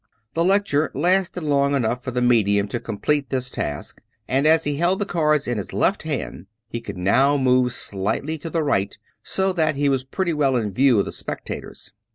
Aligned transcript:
The 0.33 0.43
lecture 0.43 0.89
lasted 0.95 1.43
long 1.43 1.75
enough 1.75 2.03
for 2.03 2.09
the 2.09 2.23
medium 2.23 2.67
to 2.69 2.79
complete 2.79 3.29
this 3.29 3.51
task; 3.51 4.01
and 4.27 4.47
as 4.47 4.63
he 4.63 4.77
held 4.77 4.97
the 4.97 5.05
cards 5.05 5.47
in 5.47 5.59
his 5.59 5.73
left 5.73 6.01
hand, 6.01 6.47
he 6.67 6.81
could 6.81 6.97
now 6.97 7.37
move 7.37 7.71
slightly 7.71 8.39
to 8.39 8.49
the 8.49 8.63
right 8.63 8.97
so 9.21 9.53
that 9.53 9.75
he 9.75 9.89
was 9.89 10.03
pretty 10.03 10.33
well 10.33 10.55
in 10.55 10.73
view 10.73 10.97
of 10.97 11.05
the 11.05 11.11
spectators. 11.11 11.91